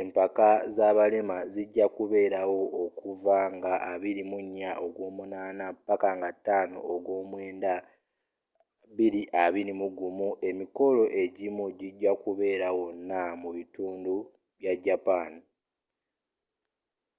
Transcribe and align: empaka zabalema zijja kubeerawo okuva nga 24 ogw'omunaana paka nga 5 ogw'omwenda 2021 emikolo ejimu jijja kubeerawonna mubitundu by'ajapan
empaka 0.00 0.48
zabalema 0.74 1.36
zijja 1.52 1.86
kubeerawo 1.96 2.60
okuva 2.84 3.38
nga 3.56 3.72
24 3.96 4.72
ogw'omunaana 4.84 5.66
paka 5.86 6.10
nga 6.18 6.30
5 6.46 6.76
ogw'omwenda 6.92 7.74
2021 8.96 10.28
emikolo 10.48 11.02
ejimu 11.22 11.64
jijja 11.78 12.12
kubeerawonna 12.22 13.18
mubitundu 13.40 14.14
by'ajapan 14.58 15.32